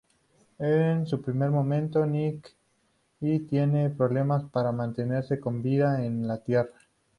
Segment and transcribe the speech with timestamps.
[0.67, 6.73] En un primer momento, Nicky tiene problemas para mantenerse con vida en la Tierra.